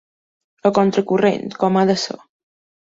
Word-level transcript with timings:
A 0.69 0.71
contracorrent, 0.79 1.47
com 1.65 1.79
ha 1.83 1.87
de 1.93 2.01
ser. 2.07 2.21